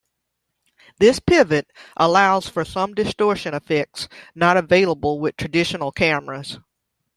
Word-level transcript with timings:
This 0.97 1.19
pivot 1.19 1.69
allows 1.95 2.49
for 2.49 2.65
some 2.65 2.95
distortion 2.95 3.53
effects 3.53 4.09
not 4.33 4.57
available 4.57 5.19
with 5.19 5.37
traditional 5.37 5.91
cameras. 5.91 6.57